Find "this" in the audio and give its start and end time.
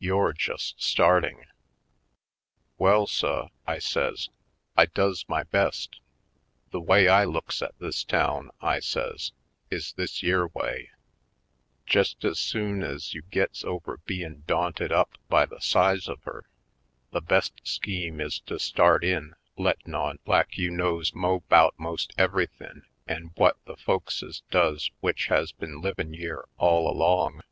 7.78-8.02, 9.92-10.24